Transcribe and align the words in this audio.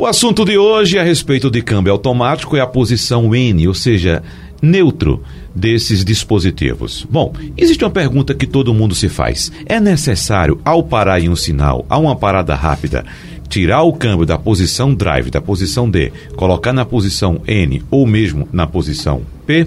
O 0.00 0.06
assunto 0.06 0.44
de 0.44 0.56
hoje 0.56 0.96
é 0.96 1.00
a 1.00 1.04
respeito 1.04 1.50
de 1.50 1.60
câmbio 1.60 1.92
automático 1.92 2.56
é 2.56 2.60
a 2.60 2.66
posição 2.68 3.34
N, 3.34 3.66
ou 3.66 3.74
seja, 3.74 4.22
neutro 4.62 5.24
desses 5.52 6.04
dispositivos. 6.04 7.04
Bom, 7.10 7.32
existe 7.56 7.82
uma 7.82 7.90
pergunta 7.90 8.32
que 8.32 8.46
todo 8.46 8.72
mundo 8.72 8.94
se 8.94 9.08
faz: 9.08 9.50
é 9.66 9.80
necessário, 9.80 10.60
ao 10.64 10.84
parar 10.84 11.20
em 11.20 11.28
um 11.28 11.34
sinal, 11.34 11.84
a 11.90 11.98
uma 11.98 12.14
parada 12.14 12.54
rápida, 12.54 13.04
tirar 13.48 13.82
o 13.82 13.92
câmbio 13.92 14.24
da 14.24 14.38
posição 14.38 14.94
drive, 14.94 15.32
da 15.32 15.40
posição 15.40 15.90
D, 15.90 16.12
colocar 16.36 16.72
na 16.72 16.84
posição 16.84 17.40
N 17.44 17.82
ou 17.90 18.06
mesmo 18.06 18.48
na 18.52 18.68
posição 18.68 19.22
P? 19.48 19.66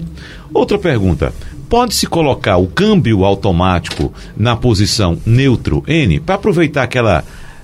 Outra 0.54 0.78
pergunta: 0.78 1.34
pode-se 1.68 2.08
colocar 2.08 2.56
o 2.56 2.68
câmbio 2.68 3.26
automático 3.26 4.14
na 4.38 4.56
posição 4.56 5.18
neutro 5.26 5.84
N 5.86 6.22
para 6.22 6.36
aproveitar 6.36 6.84
aquela 6.84 7.22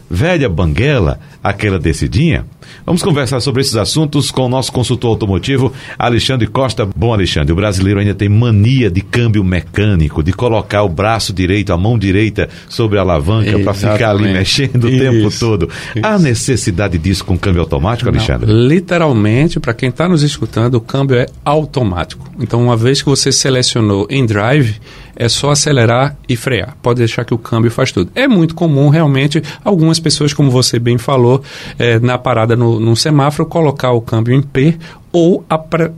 velha 0.10 0.50
banguela, 0.50 1.18
aquela 1.42 1.80
descidinha? 1.80 2.46
Vamos 2.86 3.02
conversar 3.02 3.40
sobre 3.40 3.62
esses 3.62 3.76
assuntos 3.76 4.32
com 4.32 4.46
o 4.46 4.50
nosso 4.50 4.72
consultor 4.72 5.12
automotivo, 5.12 5.74
Alexandre 5.98 6.48
Costa. 6.48 6.88
Bom, 6.96 7.14
Alexandre, 7.14 7.52
o 7.52 7.56
brasileiro 7.56 8.00
ainda 8.00 8.16
tem 8.16 8.30
mania 8.30 8.90
de 8.90 9.02
câmbio 9.02 9.44
mecânico, 9.44 10.24
de 10.24 10.34
colocar 10.34 10.84
o 10.84 10.90
braço 10.90 11.34
direito, 11.34 11.74
a 11.74 11.78
mão 11.78 11.98
direita 11.98 12.50
sobre 12.70 12.98
a 12.98 13.02
alavanca 13.02 13.60
para 13.60 13.74
ficar 13.74 14.12
ali 14.12 14.32
mexendo 14.32 14.86
o 14.86 14.90
tempo 14.90 15.30
todo. 15.38 15.70
Isso. 15.96 16.06
Há 16.06 16.18
necessidade 16.18 16.98
disso 16.98 17.26
com 17.26 17.38
câmbio 17.38 17.62
automático, 17.62 18.10
Alexandre? 18.10 18.52
Não, 18.52 18.68
literalmente, 18.68 19.60
para 19.60 19.74
quem 19.74 19.90
está 19.90 20.08
nos 20.08 20.24
escutando, 20.24 20.76
o 20.76 20.82
câmbio 20.82 21.18
é 21.18 21.26
automático. 21.44 22.30
Então, 22.40 22.64
uma 22.64 22.76
vez 22.76 23.02
que 23.02 23.10
você 23.10 23.32
selecionou 23.32 24.08
em 24.10 24.26
drive, 24.26 24.76
é 25.18 25.28
só 25.28 25.50
acelerar 25.50 26.16
e 26.30 26.36
frear. 26.36 26.78
Pode 26.82 27.00
deixar 27.00 27.26
que 27.26 27.34
o 27.34 27.38
câmbio 27.38 27.72
faz 27.72 27.92
tudo. 27.92 28.12
É 28.14 28.28
muito 28.28 28.54
comum, 28.54 28.90
realmente, 28.90 29.42
algumas 29.64 30.00
pessoas, 30.00 30.32
como 30.32 30.52
você 30.52 30.78
bem 30.78 30.98
falou, 30.98 31.42
é, 31.80 32.00
na 32.00 32.18
parada 32.18 32.56
no, 32.58 32.80
no 32.80 32.96
semáforo, 32.96 33.48
colocar 33.48 33.92
o 33.92 34.02
câmbio 34.02 34.34
em 34.34 34.42
P 34.42 34.78
ou 35.12 35.44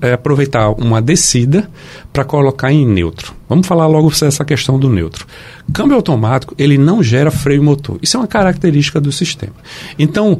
é, 0.02 0.13
aproveitar 0.13 0.70
uma 0.71 1.01
descida 1.01 1.70
para 2.13 2.24
colocar 2.24 2.71
em 2.71 2.85
neutro. 2.85 3.34
Vamos 3.48 3.66
falar 3.66 3.88
logo 3.88 4.12
essa 4.21 4.46
questão 4.46 4.77
do 4.77 4.90
neutro. 4.90 5.26
Câmbio 5.74 5.96
automático, 5.96 6.54
ele 6.57 6.77
não 6.77 7.01
gera 7.01 7.32
freio 7.32 7.63
motor. 7.63 7.98
Isso 8.01 8.18
é 8.18 8.20
uma 8.20 8.27
característica 8.27 9.01
do 9.01 9.12
sistema. 9.12 9.55
Então, 9.98 10.40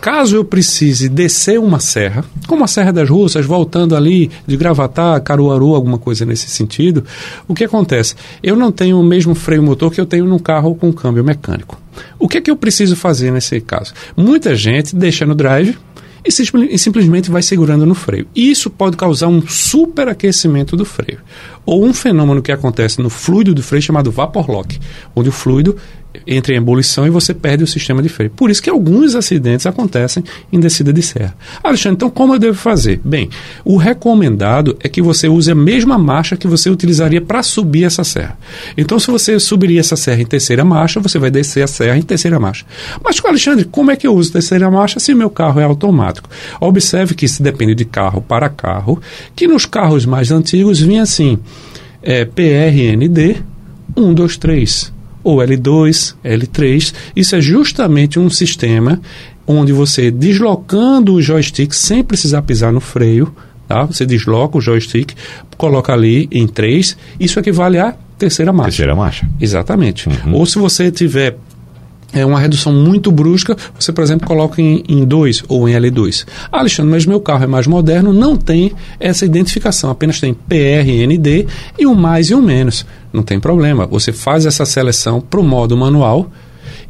Caso 0.00 0.36
eu 0.36 0.44
precise 0.44 1.08
descer 1.08 1.58
uma 1.58 1.80
serra, 1.80 2.24
como 2.46 2.62
a 2.62 2.68
Serra 2.68 2.92
das 2.92 3.10
Russas, 3.10 3.44
voltando 3.44 3.96
ali 3.96 4.30
de 4.46 4.56
Gravatar, 4.56 5.20
Caruaru, 5.22 5.74
alguma 5.74 5.98
coisa 5.98 6.24
nesse 6.24 6.48
sentido, 6.48 7.04
o 7.48 7.54
que 7.54 7.64
acontece? 7.64 8.14
Eu 8.40 8.54
não 8.54 8.70
tenho 8.70 8.98
o 8.98 9.04
mesmo 9.04 9.34
freio 9.34 9.62
motor 9.62 9.92
que 9.92 10.00
eu 10.00 10.06
tenho 10.06 10.24
num 10.24 10.38
carro 10.38 10.74
com 10.74 10.92
câmbio 10.92 11.24
mecânico. 11.24 11.80
O 12.18 12.28
que 12.28 12.38
é 12.38 12.40
que 12.40 12.50
eu 12.50 12.56
preciso 12.56 12.94
fazer 12.94 13.32
nesse 13.32 13.60
caso? 13.60 13.92
Muita 14.16 14.54
gente 14.54 14.94
deixa 14.94 15.26
no 15.26 15.34
drive, 15.34 15.76
e, 16.24 16.78
simplesmente 16.78 17.30
vai 17.30 17.42
segurando 17.42 17.86
no 17.86 17.94
freio. 17.94 18.26
Isso 18.34 18.68
pode 18.68 18.96
causar 18.96 19.28
um 19.28 19.40
superaquecimento 19.46 20.76
do 20.76 20.84
freio. 20.84 21.20
Ou 21.64 21.84
um 21.84 21.94
fenômeno 21.94 22.42
que 22.42 22.52
acontece 22.52 23.00
no 23.00 23.08
fluido 23.08 23.54
do 23.54 23.62
freio 23.62 23.82
chamado 23.82 24.10
vapor 24.10 24.50
lock, 24.50 24.78
onde 25.14 25.28
o 25.28 25.32
fluido 25.32 25.76
entra 26.26 26.52
em 26.52 26.56
ebulição 26.56 27.06
e 27.06 27.10
você 27.10 27.34
perde 27.34 27.64
o 27.64 27.66
sistema 27.66 28.02
de 28.02 28.08
freio. 28.08 28.30
Por 28.30 28.50
isso 28.50 28.62
que 28.62 28.70
alguns 28.70 29.14
acidentes 29.14 29.66
acontecem 29.66 30.24
em 30.52 30.58
descida 30.58 30.92
de 30.92 31.02
serra. 31.02 31.34
Alexandre, 31.62 31.96
então 31.96 32.10
como 32.10 32.34
eu 32.34 32.38
devo 32.38 32.56
fazer? 32.56 33.00
Bem, 33.04 33.28
o 33.64 33.76
recomendado 33.76 34.76
é 34.80 34.88
que 34.88 35.02
você 35.02 35.28
use 35.28 35.50
a 35.50 35.54
mesma 35.54 35.98
marcha 35.98 36.36
que 36.36 36.46
você 36.46 36.70
utilizaria 36.70 37.20
para 37.20 37.42
subir 37.42 37.84
essa 37.84 38.04
serra. 38.04 38.38
Então, 38.76 38.98
se 38.98 39.10
você 39.10 39.38
subiria 39.38 39.80
essa 39.80 39.96
serra 39.96 40.20
em 40.20 40.26
terceira 40.26 40.64
marcha, 40.64 41.00
você 41.00 41.18
vai 41.18 41.30
descer 41.30 41.62
a 41.62 41.66
serra 41.66 41.96
em 41.96 42.02
terceira 42.02 42.38
marcha. 42.38 42.64
Mas, 43.02 43.20
Alexandre, 43.24 43.64
como 43.64 43.90
é 43.90 43.96
que 43.96 44.06
eu 44.06 44.14
uso 44.14 44.32
terceira 44.32 44.70
marcha 44.70 45.00
se 45.00 45.14
meu 45.14 45.30
carro 45.30 45.60
é 45.60 45.64
automático? 45.64 46.28
Observe 46.60 47.14
que 47.14 47.26
isso 47.26 47.42
depende 47.42 47.74
de 47.74 47.84
carro 47.84 48.20
para 48.20 48.48
carro, 48.48 49.00
que 49.34 49.46
nos 49.46 49.66
carros 49.66 50.06
mais 50.06 50.30
antigos 50.30 50.80
vinha 50.80 51.02
assim, 51.02 51.38
é, 52.02 52.24
PRND 52.24 53.36
1, 53.96 54.14
2, 54.14 54.36
3 54.36 54.97
ou 55.28 55.38
L2, 55.40 56.14
L3. 56.24 56.94
Isso 57.14 57.36
é 57.36 57.40
justamente 57.40 58.18
um 58.18 58.30
sistema 58.30 58.98
onde 59.46 59.74
você, 59.74 60.10
deslocando 60.10 61.12
o 61.12 61.20
joystick 61.20 61.74
sem 61.74 62.02
precisar 62.02 62.40
pisar 62.42 62.72
no 62.72 62.80
freio, 62.80 63.34
tá? 63.66 63.84
você 63.84 64.06
desloca 64.06 64.56
o 64.56 64.60
joystick, 64.60 65.12
coloca 65.58 65.92
ali 65.92 66.28
em 66.32 66.46
3, 66.46 66.96
isso 67.20 67.38
equivale 67.38 67.78
à 67.78 67.94
terceira 68.18 68.54
marcha. 68.54 68.70
Terceira 68.70 68.94
marcha. 68.94 69.28
Exatamente. 69.38 70.08
Uhum. 70.08 70.34
Ou 70.34 70.46
se 70.46 70.58
você 70.58 70.90
tiver 70.90 71.36
é 72.12 72.24
uma 72.24 72.40
redução 72.40 72.72
muito 72.72 73.12
brusca, 73.12 73.56
você, 73.78 73.92
por 73.92 74.02
exemplo, 74.02 74.26
coloca 74.26 74.60
em 74.62 75.04
2 75.04 75.44
ou 75.48 75.68
em 75.68 75.74
L2. 75.74 76.26
Ah, 76.50 76.60
Alexandre, 76.60 76.90
mas 76.90 77.04
meu 77.04 77.20
carro 77.20 77.44
é 77.44 77.46
mais 77.46 77.66
moderno, 77.66 78.12
não 78.12 78.36
tem 78.36 78.72
essa 78.98 79.26
identificação, 79.26 79.90
apenas 79.90 80.20
tem 80.20 80.32
PRND 80.32 81.46
e 81.78 81.86
um 81.86 81.94
mais 81.94 82.30
e 82.30 82.34
um 82.34 82.40
menos. 82.40 82.86
Não 83.12 83.22
tem 83.22 83.38
problema, 83.38 83.86
você 83.86 84.12
faz 84.12 84.46
essa 84.46 84.64
seleção 84.64 85.20
para 85.20 85.40
o 85.40 85.44
modo 85.44 85.76
manual 85.76 86.30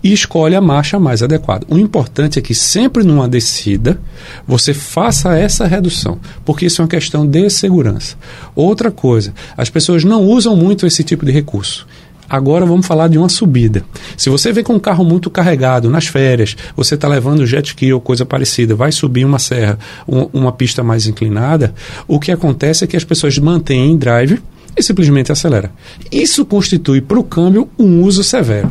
e 0.02 0.12
escolhe 0.12 0.54
a 0.54 0.60
marcha 0.60 0.98
mais 0.98 1.22
adequada. 1.22 1.66
O 1.68 1.78
importante 1.78 2.38
é 2.38 2.42
que 2.42 2.54
sempre 2.54 3.02
numa 3.02 3.28
descida 3.28 4.00
você 4.46 4.72
faça 4.72 5.36
essa 5.36 5.66
redução, 5.66 6.18
porque 6.44 6.66
isso 6.66 6.80
é 6.80 6.84
uma 6.84 6.88
questão 6.88 7.26
de 7.26 7.50
segurança. 7.50 8.16
Outra 8.54 8.90
coisa, 8.90 9.34
as 9.56 9.68
pessoas 9.68 10.04
não 10.04 10.22
usam 10.22 10.56
muito 10.56 10.86
esse 10.86 11.02
tipo 11.02 11.24
de 11.26 11.32
recurso. 11.32 11.86
Agora 12.28 12.66
vamos 12.66 12.86
falar 12.86 13.08
de 13.08 13.16
uma 13.16 13.28
subida. 13.28 13.84
Se 14.16 14.28
você 14.28 14.52
vem 14.52 14.62
com 14.62 14.74
um 14.74 14.78
carro 14.78 15.04
muito 15.04 15.30
carregado 15.30 15.88
nas 15.88 16.06
férias, 16.06 16.56
você 16.76 16.94
está 16.94 17.08
levando 17.08 17.46
jet 17.46 17.68
ski 17.68 17.92
ou 17.92 18.00
coisa 18.00 18.26
parecida, 18.26 18.74
vai 18.74 18.92
subir 18.92 19.24
uma 19.24 19.38
serra, 19.38 19.78
um, 20.06 20.28
uma 20.32 20.52
pista 20.52 20.82
mais 20.82 21.06
inclinada, 21.06 21.74
o 22.06 22.20
que 22.20 22.30
acontece 22.30 22.84
é 22.84 22.86
que 22.86 22.96
as 22.96 23.04
pessoas 23.04 23.38
mantêm 23.38 23.96
drive 23.96 24.40
e 24.76 24.82
simplesmente 24.82 25.32
acelera. 25.32 25.72
Isso 26.12 26.44
constitui 26.44 27.00
para 27.00 27.18
o 27.18 27.24
câmbio 27.24 27.68
um 27.78 28.02
uso 28.02 28.22
severo. 28.22 28.70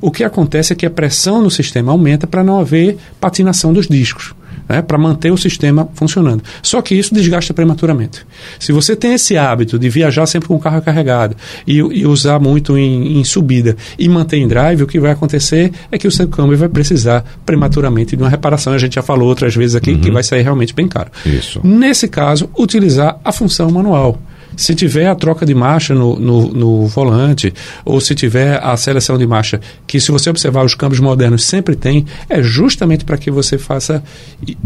O 0.00 0.10
que 0.10 0.24
acontece 0.24 0.72
é 0.72 0.76
que 0.76 0.86
a 0.86 0.90
pressão 0.90 1.42
no 1.42 1.50
sistema 1.50 1.92
aumenta 1.92 2.26
para 2.26 2.44
não 2.44 2.58
haver 2.58 2.96
patinação 3.20 3.72
dos 3.72 3.86
discos 3.86 4.34
né, 4.72 4.80
para 4.80 4.96
manter 4.96 5.30
o 5.30 5.36
sistema 5.36 5.86
funcionando. 5.92 6.42
Só 6.62 6.80
que 6.80 6.94
isso 6.94 7.14
desgasta 7.14 7.52
prematuramente. 7.52 8.24
Se 8.58 8.72
você 8.72 8.96
tem 8.96 9.12
esse 9.12 9.36
hábito 9.36 9.78
de 9.78 9.90
viajar 9.90 10.24
sempre 10.24 10.48
com 10.48 10.54
o 10.54 10.58
carro 10.58 10.80
carregado 10.80 11.36
e, 11.66 11.76
e 11.76 12.06
usar 12.06 12.38
muito 12.38 12.78
em, 12.78 13.18
em, 13.18 13.24
subida 13.24 13.76
e 13.98 14.08
manter 14.08 14.38
em 14.38 14.48
drive, 14.48 14.82
o 14.82 14.86
que 14.86 14.98
vai 14.98 15.10
acontecer 15.10 15.70
é 15.90 15.98
que 15.98 16.08
o 16.08 16.10
seu 16.10 16.26
câmbio 16.26 16.56
vai 16.56 16.70
precisar 16.70 17.22
prematuramente 17.44 18.16
de 18.16 18.22
uma 18.22 18.30
reparação. 18.30 18.72
A 18.72 18.78
gente 18.78 18.94
já 18.94 19.02
falou 19.02 19.28
outras 19.28 19.54
vezes 19.54 19.76
aqui 19.76 19.92
uhum. 19.92 20.00
que 20.00 20.10
vai 20.10 20.22
sair 20.22 20.40
realmente 20.40 20.72
bem 20.72 20.88
caro. 20.88 21.10
Isso. 21.26 21.60
Nesse 21.62 22.08
caso, 22.08 22.48
utilizar 22.58 23.20
a 23.22 23.30
função 23.30 23.70
manual. 23.70 24.18
Se 24.56 24.74
tiver 24.74 25.06
a 25.06 25.14
troca 25.14 25.44
de 25.46 25.54
marcha 25.54 25.94
no, 25.94 26.18
no, 26.18 26.48
no, 26.48 26.86
volante, 26.86 27.52
ou 27.84 28.00
se 28.00 28.14
tiver 28.14 28.62
a 28.62 28.76
seleção 28.76 29.18
de 29.18 29.26
marcha, 29.26 29.60
que 29.86 30.00
se 30.00 30.10
você 30.10 30.30
observar 30.30 30.64
os 30.64 30.74
câmbios 30.74 31.00
modernos 31.00 31.44
sempre 31.44 31.76
tem, 31.76 32.06
é 32.28 32.42
justamente 32.42 33.04
para 33.04 33.16
que 33.16 33.30
você 33.30 33.58
faça 33.58 34.02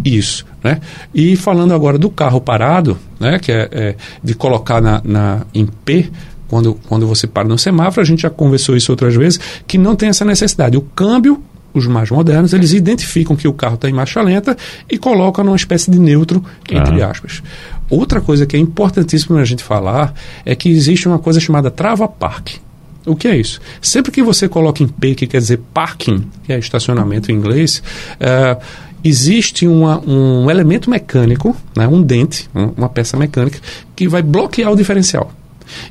isso. 0.04 0.44
Né? 0.62 0.80
E 1.14 1.36
falando 1.36 1.74
agora 1.74 1.98
do 1.98 2.10
carro 2.10 2.41
parado, 2.41 2.98
né, 3.20 3.38
que 3.38 3.52
é, 3.52 3.69
é 3.72 3.94
de 4.22 4.34
colocar 4.34 4.80
na, 4.80 5.00
na, 5.04 5.47
em 5.54 5.66
P, 5.66 6.10
quando, 6.48 6.74
quando 6.88 7.06
você 7.06 7.26
para 7.26 7.48
no 7.48 7.58
semáforo, 7.58 8.03
a 8.03 8.04
gente 8.04 8.22
já 8.22 8.30
conversou 8.30 8.76
isso 8.76 8.92
outras 8.92 9.14
vezes, 9.14 9.41
que 9.66 9.78
não 9.78 9.97
tem 9.97 10.08
essa 10.08 10.24
necessidade. 10.24 10.76
O 10.76 10.82
câmbio 10.82 11.42
os 11.78 11.87
mais 11.87 12.10
modernos, 12.10 12.53
eles 12.53 12.72
identificam 12.72 13.37
que 13.37 13.47
o 13.47 13.53
carro 13.53 13.75
está 13.75 13.88
em 13.88 13.92
marcha 13.92 14.22
lenta 14.22 14.56
e 14.91 14.98
colocam 14.98 15.44
numa 15.44 15.56
espécie 15.56 15.91
de 15.91 15.98
neutro, 15.98 16.44
entre 16.70 17.03
ah. 17.03 17.10
aspas. 17.10 17.42
Outra 17.88 18.20
coisa 18.20 18.47
que 18.47 18.56
é 18.56 18.59
importantíssima 18.59 19.41
a 19.41 19.44
gente 19.44 19.62
falar 19.62 20.15
é 20.44 20.54
que 20.54 20.69
existe 20.69 21.06
uma 21.06 21.19
coisa 21.19 21.38
chamada 21.38 21.70
trava-parque. 21.70 22.59
O 23.06 23.15
que 23.15 23.28
é 23.28 23.36
isso? 23.36 23.60
Sempre 23.81 24.10
que 24.10 24.22
você 24.22 24.48
coloca 24.48 24.82
em 24.82 24.88
P, 24.88 25.15
que 25.15 25.26
quer 25.28 25.38
dizer 25.38 25.60
parking, 25.72 26.26
que 26.44 26.53
é 26.53 26.59
estacionamento 26.59 27.31
em 27.31 27.36
inglês, 27.36 27.81
uh, 28.20 28.60
existe 29.04 29.66
uma, 29.66 30.00
um 30.00 30.50
elemento 30.50 30.91
mecânico, 30.91 31.56
né, 31.77 31.86
um 31.86 32.03
dente, 32.03 32.51
uma 32.77 32.89
peça 32.89 33.16
mecânica, 33.16 33.60
que 33.95 34.09
vai 34.09 34.22
bloquear 34.22 34.72
o 34.72 34.77
diferencial. 34.77 35.30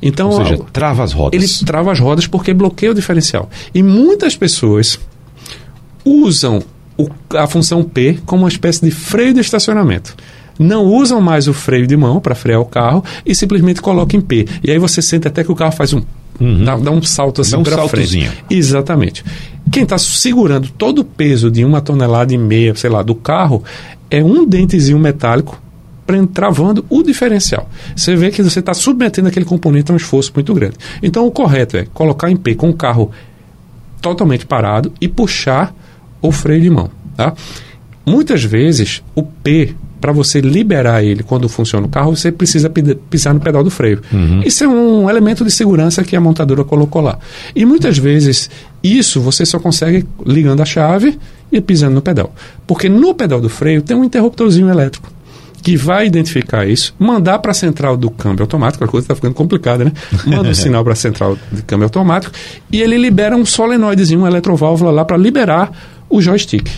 Então, 0.02 0.30
Ou 0.30 0.46
seja, 0.46 0.60
trava 0.72 1.04
as 1.04 1.14
rodas. 1.14 1.42
Ele 1.42 1.66
trava 1.66 1.92
as 1.92 2.00
rodas 2.00 2.28
porque 2.28 2.54
bloqueia 2.54 2.92
o 2.92 2.96
diferencial. 2.96 3.50
E 3.74 3.82
muitas 3.82 4.36
pessoas 4.36 5.00
usam 6.06 6.62
o, 6.98 7.10
a 7.36 7.48
função 7.48 7.84
P 7.84 8.20
como 8.26 8.44
uma 8.44 8.50
espécie 8.50 8.86
de 8.86 8.92
freio 8.92 9.34
de 9.34 9.42
estacionamento 9.42 10.16
não 10.58 10.86
usam 10.86 11.20
mais 11.20 11.48
o 11.48 11.54
freio 11.54 11.86
de 11.86 11.98
mão 11.98 12.20
para 12.20 12.36
frear 12.36 12.62
o 12.62 12.66
carro 12.66 13.04
e 13.26 13.36
simplesmente 13.36 13.82
colocam 13.82 14.20
em 14.20 14.22
P. 14.22 14.48
E 14.64 14.72
aí 14.72 14.80
você 14.80 15.02
sente 15.02 15.28
até 15.28 15.44
que 15.44 15.52
o 15.52 15.56
carro 15.56 15.74
faz 15.74 15.94
um. 15.94 16.02
Uhum. 16.40 16.64
Dá, 16.64 16.76
dá, 16.78 16.92
um 16.92 17.02
salto 17.02 17.42
assim 17.42 17.62
para 17.62 17.84
um 17.84 17.88
frente. 17.88 18.30
Exatamente. 18.50 19.24
Quem 19.72 19.84
está 19.84 19.98
segurando 19.98 20.70
todo 20.70 21.00
o 21.00 21.06
peso 21.06 21.50
de 21.50 21.64
uma 21.64 21.82
tonelada 21.82 22.34
e 22.34 22.38
meia, 22.38 22.76
sei 22.76 22.90
lá, 22.90 23.02
do 23.02 23.16
carro 23.16 23.64
é 24.10 24.24
um 24.24 24.46
dentezinho 24.46 25.00
metálico 25.00 25.62
travando 26.34 26.86
o 26.88 27.02
diferencial. 27.02 27.68
Você 27.96 28.16
vê 28.16 28.30
que 28.30 28.44
você 28.44 28.60
está 28.60 28.76
submetendo 28.76 29.28
aquele 29.28 29.46
componente 29.46 29.92
a 29.92 29.94
um 29.94 29.98
esforço 29.98 30.32
muito 30.36 30.54
grande. 30.54 30.76
Então 31.02 31.26
o 31.26 31.32
correto 31.32 31.78
é 31.78 31.88
colocar 31.94 32.30
em 32.30 32.36
P 32.36 32.54
com 32.54 32.70
o 32.70 32.74
carro 32.74 33.12
totalmente 34.02 34.46
parado 34.46 34.94
e 35.02 35.08
puxar 35.08 35.74
o 36.22 36.32
freio 36.32 36.62
de 36.62 36.70
mão. 36.70 36.90
Tá? 37.16 37.34
Muitas 38.06 38.44
vezes, 38.44 39.02
o 39.16 39.24
P, 39.24 39.74
para 40.00 40.12
você 40.12 40.40
liberar 40.40 41.04
ele 41.04 41.24
quando 41.24 41.50
funciona 41.50 41.88
o 41.88 41.90
carro, 41.90 42.16
você 42.16 42.32
precisa 42.32 42.72
pisar 43.10 43.34
no 43.34 43.40
pedal 43.40 43.64
do 43.64 43.72
freio. 43.72 44.02
Uhum. 44.14 44.42
Isso 44.46 44.64
é 44.64 44.68
um 44.68 45.10
elemento 45.10 45.44
de 45.44 45.50
segurança 45.50 46.04
que 46.04 46.16
a 46.16 46.22
montadora 46.22 46.64
colocou 46.64 47.02
lá. 47.02 47.18
E 47.56 47.66
muitas 47.66 47.98
vezes, 47.98 48.50
isso 48.84 49.20
você 49.20 49.46
só 49.46 49.58
consegue 49.58 50.06
ligando 50.24 50.62
a 50.62 50.66
chave 50.66 51.18
e 51.52 51.60
pisando 51.60 51.96
no 51.96 52.02
pedal. 52.02 52.34
Porque 52.68 52.88
no 52.88 53.16
pedal 53.16 53.42
do 53.42 53.50
freio 53.50 53.82
tem 53.82 53.98
um 53.98 54.04
interruptorzinho 54.04 54.70
elétrico 54.70 55.16
que 55.64 55.76
vai 55.76 56.06
identificar 56.06 56.68
isso, 56.68 56.94
mandar 57.00 57.40
para 57.40 57.50
a 57.50 57.54
central 57.56 57.98
do 57.98 58.12
câmbio 58.12 58.44
automático, 58.44 58.84
a 58.84 58.88
coisa 58.88 59.06
está 59.06 59.16
ficando 59.16 59.34
complicada, 59.34 59.84
né? 59.84 59.92
Manda 60.24 60.50
um 60.50 60.54
sinal 60.54 60.84
para 60.84 60.94
a 60.94 60.96
central 60.96 61.36
de 61.52 61.64
câmbio 61.64 61.86
automático 61.86 62.32
e 62.72 62.84
ele 62.84 62.96
libera 63.00 63.36
um 63.36 63.44
solenoidezinho, 63.44 64.20
uma 64.20 64.28
eletroválvula 64.28 64.92
lá 64.92 65.04
para 65.04 65.18
liberar 65.18 65.72
o 66.10 66.22
joystick. 66.22 66.70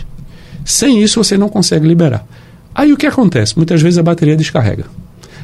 Sem 0.65 1.01
isso 1.01 1.23
você 1.23 1.37
não 1.37 1.49
consegue 1.49 1.87
liberar. 1.87 2.25
Aí 2.73 2.93
o 2.93 2.97
que 2.97 3.07
acontece? 3.07 3.55
Muitas 3.55 3.81
vezes 3.81 3.97
a 3.97 4.03
bateria 4.03 4.35
descarrega 4.35 4.85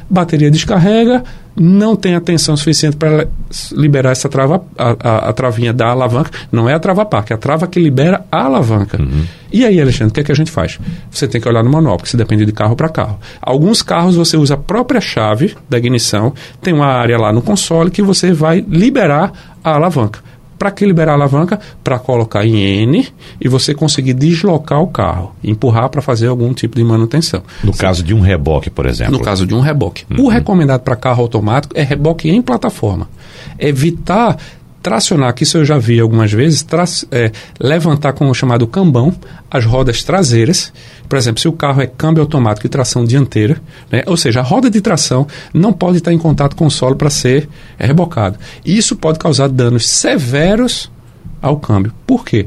bateria 0.08 0.50
descarrega, 0.50 1.22
não 1.56 1.94
tem 1.94 2.14
atenção 2.14 2.56
suficiente 2.56 2.96
para 2.96 3.28
liberar 3.72 4.10
essa 4.10 4.28
trava, 4.28 4.64
a, 4.76 4.96
a, 4.98 5.28
a, 5.30 5.32
travinha 5.32 5.72
da 5.72 5.88
alavanca. 5.88 6.30
Não 6.50 6.68
é 6.68 6.74
a 6.74 6.78
trava 6.78 7.04
parque, 7.04 7.32
é 7.32 7.36
a 7.36 7.38
trava 7.38 7.66
que 7.66 7.78
libera 7.78 8.24
a 8.30 8.44
alavanca. 8.44 9.00
Uhum. 9.00 9.24
E 9.52 9.64
aí, 9.64 9.80
Alexandre, 9.80 10.10
o 10.10 10.14
que, 10.14 10.20
é 10.20 10.24
que 10.24 10.32
a 10.32 10.34
gente 10.34 10.50
faz? 10.50 10.80
Você 11.10 11.28
tem 11.28 11.40
que 11.40 11.48
olhar 11.48 11.62
no 11.62 11.70
manual, 11.70 11.96
porque 11.96 12.10
você 12.10 12.16
depende 12.16 12.44
de 12.44 12.52
carro 12.52 12.74
para 12.74 12.88
carro. 12.88 13.18
Alguns 13.40 13.82
carros 13.82 14.16
você 14.16 14.36
usa 14.36 14.54
a 14.54 14.56
própria 14.56 15.00
chave 15.00 15.54
da 15.68 15.78
ignição, 15.78 16.32
tem 16.60 16.74
uma 16.74 16.86
área 16.86 17.16
lá 17.16 17.32
no 17.32 17.40
console 17.40 17.90
que 17.90 18.02
você 18.02 18.32
vai 18.32 18.64
liberar 18.68 19.32
a 19.62 19.74
alavanca. 19.74 20.20
Para 20.64 20.70
que 20.70 20.86
liberar 20.86 21.12
a 21.12 21.14
alavanca? 21.16 21.60
Para 21.82 21.98
colocar 21.98 22.42
em 22.46 22.56
N 22.56 23.06
e 23.38 23.48
você 23.48 23.74
conseguir 23.74 24.14
deslocar 24.14 24.80
o 24.80 24.86
carro, 24.86 25.34
empurrar 25.44 25.90
para 25.90 26.00
fazer 26.00 26.28
algum 26.28 26.54
tipo 26.54 26.74
de 26.76 26.82
manutenção. 26.82 27.42
No 27.62 27.74
Sim. 27.74 27.78
caso 27.78 28.02
de 28.02 28.14
um 28.14 28.20
reboque, 28.20 28.70
por 28.70 28.86
exemplo. 28.86 29.12
No 29.12 29.20
caso 29.20 29.46
de 29.46 29.54
um 29.54 29.60
reboque. 29.60 30.06
Uhum. 30.10 30.24
O 30.24 30.28
recomendado 30.28 30.80
para 30.80 30.96
carro 30.96 31.20
automático 31.20 31.76
é 31.76 31.82
reboque 31.82 32.30
em 32.30 32.40
plataforma. 32.40 33.10
Evitar 33.58 34.38
tracionar, 34.84 35.32
que 35.32 35.44
isso 35.44 35.56
eu 35.56 35.64
já 35.64 35.78
vi 35.78 35.98
algumas 35.98 36.30
vezes, 36.30 36.62
tra 36.62 36.84
é, 37.10 37.32
levantar 37.58 38.12
com 38.12 38.28
o 38.28 38.34
chamado 38.34 38.66
cambão 38.66 39.14
as 39.50 39.64
rodas 39.64 40.04
traseiras. 40.04 40.70
Por 41.08 41.16
exemplo, 41.16 41.40
se 41.40 41.48
o 41.48 41.52
carro 41.52 41.80
é 41.80 41.86
câmbio 41.86 42.22
automático 42.22 42.66
e 42.66 42.68
tração 42.68 43.02
dianteira, 43.02 43.60
né, 43.90 44.02
ou 44.06 44.14
seja, 44.14 44.40
a 44.40 44.42
roda 44.42 44.68
de 44.68 44.82
tração 44.82 45.26
não 45.54 45.72
pode 45.72 45.98
estar 45.98 46.12
em 46.12 46.18
contato 46.18 46.54
com 46.54 46.66
o 46.66 46.70
solo 46.70 46.96
para 46.96 47.08
ser 47.08 47.48
é, 47.78 47.86
rebocado. 47.86 48.38
Isso 48.62 48.94
pode 48.94 49.18
causar 49.18 49.48
danos 49.48 49.88
severos 49.88 50.92
ao 51.40 51.56
câmbio. 51.56 51.94
Por 52.06 52.22
quê? 52.22 52.46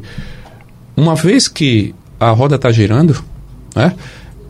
Uma 0.95 1.15
vez 1.15 1.47
que 1.47 1.95
a 2.19 2.29
roda 2.29 2.55
está 2.55 2.71
girando, 2.71 3.19
né, 3.75 3.95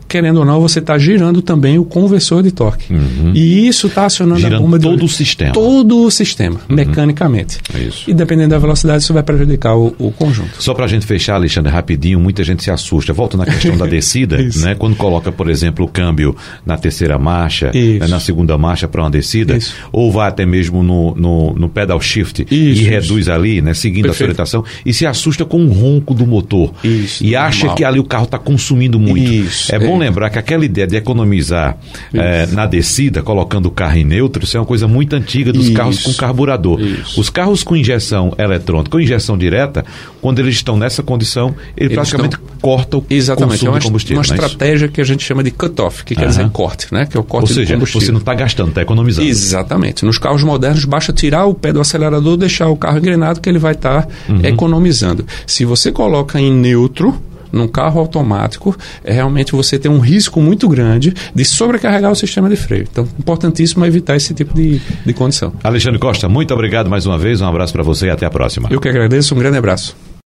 querendo 0.08 0.38
ou 0.38 0.44
não, 0.44 0.60
você 0.60 0.78
está 0.78 0.96
girando 0.96 1.42
também 1.42 1.78
o 1.78 1.84
conversor 1.84 2.42
de 2.42 2.50
torque. 2.50 2.92
Uhum. 2.92 3.32
E 3.34 3.68
isso 3.68 3.88
está 3.88 4.06
acionando 4.06 4.40
girando 4.40 4.56
a 4.56 4.60
bomba 4.60 4.78
todo 4.78 4.98
de... 4.98 5.04
o 5.04 5.08
sistema. 5.08 5.52
Todo 5.52 6.04
o 6.04 6.10
sistema, 6.10 6.60
uhum. 6.68 6.76
mecanicamente. 6.76 7.58
É 7.74 7.80
isso. 7.80 8.10
E 8.10 8.14
dependendo 8.14 8.50
da 8.50 8.58
velocidade, 8.58 9.02
isso 9.02 9.12
vai 9.12 9.22
prejudicar 9.22 9.76
o, 9.76 9.94
o 9.98 10.10
conjunto. 10.10 10.62
Só 10.62 10.72
para 10.72 10.86
a 10.86 10.88
gente 10.88 11.04
fechar, 11.04 11.34
Alexandre, 11.34 11.70
rapidinho, 11.70 12.18
muita 12.18 12.42
gente 12.42 12.64
se 12.64 12.70
assusta. 12.70 13.12
Volto 13.12 13.36
na 13.36 13.44
questão 13.44 13.76
da 13.76 13.84
descida, 13.86 14.38
né? 14.56 14.74
Quando 14.74 14.96
coloca, 14.96 15.30
por 15.30 15.50
exemplo, 15.50 15.84
o 15.84 15.88
câmbio 15.88 16.34
na 16.64 16.78
terceira 16.78 17.18
marcha, 17.18 17.70
né, 17.74 18.06
na 18.08 18.18
segunda 18.18 18.56
marcha 18.56 18.88
para 18.88 19.02
uma 19.02 19.10
descida, 19.10 19.56
isso. 19.56 19.74
ou 19.92 20.10
vai 20.10 20.28
até 20.28 20.46
mesmo 20.46 20.82
no, 20.82 21.14
no, 21.14 21.52
no 21.52 21.68
pedal 21.68 22.00
shift 22.00 22.46
isso, 22.50 22.82
e 22.82 22.84
reduz 22.84 23.28
ali, 23.28 23.60
né? 23.60 23.74
Seguindo 23.74 24.04
Perfeito. 24.04 24.40
a 24.40 24.46
sua 24.46 24.60
orientação, 24.60 24.82
e 24.86 24.94
se 24.94 25.04
assusta 25.04 25.44
com 25.44 25.62
o 25.64 25.72
ronco 25.72 26.14
do 26.14 26.26
motor. 26.26 26.72
Isso, 26.82 27.22
e 27.22 27.36
acha 27.36 27.58
normal. 27.58 27.76
que 27.76 27.84
ali 27.84 28.00
o 28.00 28.04
carro 28.04 28.24
está 28.24 28.38
consumindo 28.38 28.98
muito. 28.98 29.30
Isso, 29.30 29.74
é 29.74 29.78
bom 29.78 29.97
lembrar 29.98 30.30
que 30.30 30.38
aquela 30.38 30.64
ideia 30.64 30.86
de 30.86 30.96
economizar 30.96 31.76
é, 32.12 32.46
na 32.46 32.66
descida, 32.66 33.22
colocando 33.22 33.66
o 33.66 33.70
carro 33.70 33.96
em 33.96 34.04
neutro, 34.04 34.44
isso 34.44 34.56
é 34.56 34.60
uma 34.60 34.66
coisa 34.66 34.88
muito 34.88 35.14
antiga 35.14 35.52
dos 35.52 35.66
isso. 35.66 35.74
carros 35.74 36.02
com 36.02 36.12
carburador. 36.14 36.80
Isso. 36.80 37.20
Os 37.20 37.30
carros 37.30 37.62
com 37.62 37.76
injeção 37.76 38.34
eletrônica 38.38 38.96
ou 38.96 39.00
injeção 39.00 39.36
direta, 39.36 39.84
quando 40.20 40.38
eles 40.38 40.54
estão 40.54 40.76
nessa 40.76 41.02
condição, 41.02 41.54
ele 41.76 41.86
eles 41.86 41.94
praticamente 41.94 42.36
estão... 42.36 42.48
corta 42.60 42.98
o 42.98 43.04
Exatamente. 43.08 43.52
consumo 43.52 43.68
é 43.68 43.72
uma, 43.72 43.80
de 43.80 43.86
combustível. 43.86 44.22
Uma 44.22 44.34
é 44.34 44.44
estratégia 44.44 44.88
que 44.88 45.00
a 45.00 45.04
gente 45.04 45.24
chama 45.24 45.42
de 45.42 45.50
cut-off, 45.50 46.04
que 46.04 46.14
quer 46.14 46.28
dizer 46.28 46.48
corte, 46.50 46.92
né? 46.92 47.06
Que 47.06 47.16
é 47.16 47.20
o 47.20 47.24
corte 47.24 47.50
ou 47.50 47.54
seja, 47.54 47.74
combustível. 47.74 48.06
você 48.06 48.12
não 48.12 48.20
está 48.20 48.34
gastando, 48.34 48.68
está 48.70 48.82
economizando. 48.82 49.28
Exatamente. 49.28 50.04
Nos 50.04 50.18
carros 50.18 50.42
modernos, 50.42 50.84
basta 50.84 51.12
tirar 51.12 51.46
o 51.46 51.54
pé 51.54 51.72
do 51.72 51.80
acelerador, 51.80 52.36
deixar 52.36 52.68
o 52.68 52.76
carro 52.76 52.98
engrenado, 52.98 53.40
que 53.40 53.48
ele 53.48 53.58
vai 53.58 53.72
estar 53.72 54.02
tá 54.02 54.08
uhum. 54.28 54.40
economizando. 54.42 55.26
Se 55.46 55.64
você 55.64 55.92
coloca 55.92 56.40
em 56.40 56.52
neutro, 56.52 57.14
num 57.52 57.68
carro 57.68 58.00
automático, 58.00 58.76
é 59.04 59.12
realmente 59.12 59.52
você 59.52 59.78
tem 59.78 59.90
um 59.90 59.98
risco 59.98 60.40
muito 60.40 60.68
grande 60.68 61.14
de 61.34 61.44
sobrecarregar 61.44 62.10
o 62.10 62.14
sistema 62.14 62.48
de 62.48 62.56
freio. 62.56 62.86
Então, 62.90 63.08
importantíssimo 63.18 63.84
evitar 63.84 64.16
esse 64.16 64.34
tipo 64.34 64.54
de, 64.54 64.80
de 65.04 65.12
condição. 65.12 65.52
Alexandre 65.62 65.98
Costa, 65.98 66.28
muito 66.28 66.52
obrigado 66.54 66.88
mais 66.88 67.06
uma 67.06 67.18
vez, 67.18 67.40
um 67.40 67.46
abraço 67.46 67.72
para 67.72 67.82
você 67.82 68.06
e 68.06 68.10
até 68.10 68.26
a 68.26 68.30
próxima. 68.30 68.68
Eu 68.70 68.80
que 68.80 68.88
agradeço, 68.88 69.34
um 69.34 69.38
grande 69.38 69.58
abraço. 69.58 70.07